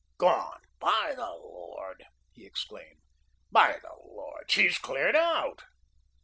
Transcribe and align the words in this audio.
"Gone, 0.17 0.63
by 0.79 1.13
the 1.15 1.29
Lord," 1.29 2.07
he 2.31 2.43
exclaimed. 2.43 3.01
"By 3.51 3.77
the 3.83 3.93
Lord, 4.03 4.49
she's 4.49 4.79
cleared 4.79 5.15
out." 5.15 5.61